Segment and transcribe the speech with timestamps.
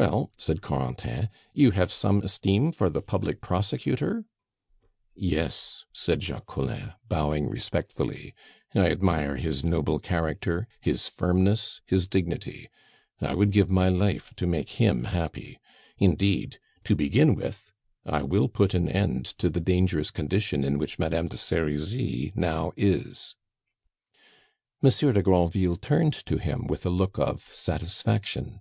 [0.00, 4.24] "Well," said Corentin, "you have some esteem for the public prosecutor?"
[5.14, 8.34] "Yes," said Jacques Collin, bowing respectfully,
[8.74, 12.68] "I admire his noble character, his firmness, his dignity.
[13.20, 15.60] I would give my life to make him happy.
[15.96, 17.70] Indeed, to begin with,
[18.04, 22.72] I will put an end to the dangerous condition in which Madame de Serizy now
[22.76, 23.36] is."
[24.82, 28.58] Monsieur de Granville turned to him with a look of satisfaction.